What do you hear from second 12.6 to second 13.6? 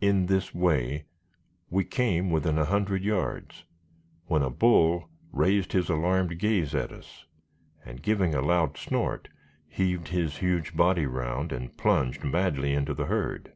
into the herd.